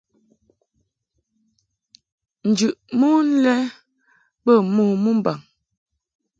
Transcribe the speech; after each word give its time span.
Njɨʼ 2.49 2.75
mon 2.99 3.25
lɛ 3.43 3.55
bə 4.45 4.53
mo 4.75 4.83
mɨmbaŋ. 5.03 5.39